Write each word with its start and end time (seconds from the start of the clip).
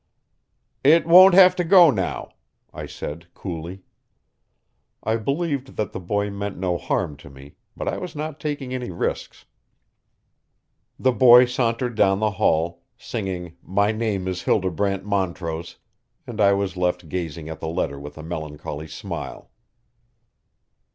"It 0.83 1.05
won't 1.05 1.35
have 1.35 1.55
to 1.57 1.63
go 1.63 1.91
now," 1.91 2.29
I 2.73 2.87
said 2.87 3.31
coolly. 3.35 3.83
I 5.03 5.15
believed 5.17 5.75
that 5.77 5.91
the 5.91 5.99
boy 5.99 6.31
meant 6.31 6.57
no 6.57 6.79
harm 6.79 7.15
to 7.17 7.29
me, 7.29 7.53
but 7.77 7.87
I 7.87 7.99
was 7.99 8.15
not 8.15 8.39
taking 8.39 8.73
any 8.73 8.89
risks. 8.89 9.45
The 10.97 11.11
boy 11.11 11.45
sauntered 11.45 11.93
down 11.93 12.17
the 12.17 12.31
hall, 12.31 12.81
singing 12.97 13.57
My 13.61 13.91
Name 13.91 14.27
Is 14.27 14.41
Hildebrandt 14.41 15.05
Montrose, 15.05 15.77
and 16.25 16.41
I 16.41 16.53
was 16.53 16.75
left 16.75 17.07
gazing 17.07 17.47
at 17.47 17.59
the 17.59 17.69
letter 17.69 17.99
with 17.99 18.17
a 18.17 18.23
melancholy 18.23 18.87
smile. 18.87 19.51